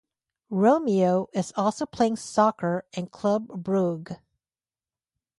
Romeo 0.49 1.27
is 1.31 1.53
also 1.55 1.85
playing 1.85 2.15
soccer 2.15 2.87
in 2.93 3.05
Club 3.05 3.47
Brugge. 3.49 4.17